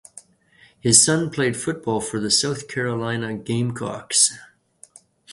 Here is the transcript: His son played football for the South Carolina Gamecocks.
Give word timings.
His 0.79 1.05
son 1.05 1.29
played 1.29 1.55
football 1.55 2.01
for 2.01 2.19
the 2.19 2.31
South 2.31 2.67
Carolina 2.67 3.35
Gamecocks. 3.37 4.33